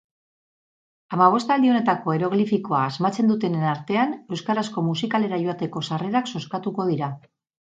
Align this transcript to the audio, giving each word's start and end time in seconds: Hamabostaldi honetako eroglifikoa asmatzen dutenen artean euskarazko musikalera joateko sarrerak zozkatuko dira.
Hamabostaldi 1.17 1.69
honetako 1.73 2.15
eroglifikoa 2.19 2.79
asmatzen 2.85 3.29
dutenen 3.33 3.67
artean 3.73 4.17
euskarazko 4.37 4.85
musikalera 4.89 5.43
joateko 5.45 5.85
sarrerak 5.91 6.33
zozkatuko 6.35 6.89
dira. 6.91 7.13